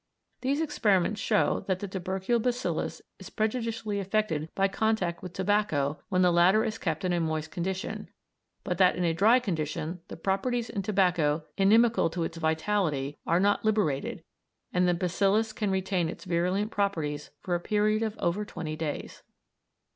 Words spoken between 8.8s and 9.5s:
in a dry